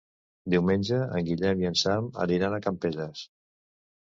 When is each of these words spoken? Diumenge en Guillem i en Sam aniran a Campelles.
Diumenge 0.53 1.01
en 1.19 1.27
Guillem 1.27 1.61
i 1.65 1.69
en 1.71 1.77
Sam 1.83 2.07
aniran 2.25 2.57
a 2.57 2.61
Campelles. 2.67 3.23